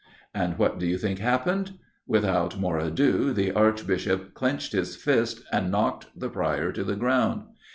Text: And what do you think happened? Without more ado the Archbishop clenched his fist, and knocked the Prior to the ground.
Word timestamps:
And 0.33 0.57
what 0.57 0.79
do 0.79 0.87
you 0.87 0.97
think 0.97 1.19
happened? 1.19 1.73
Without 2.07 2.57
more 2.59 2.79
ado 2.79 3.33
the 3.33 3.51
Archbishop 3.51 4.33
clenched 4.33 4.71
his 4.71 4.95
fist, 4.95 5.43
and 5.51 5.69
knocked 5.69 6.07
the 6.19 6.27
Prior 6.27 6.71
to 6.71 6.83
the 6.83 6.95
ground. 6.95 7.43